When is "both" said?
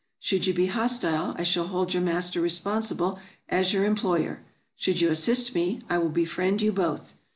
6.71-7.13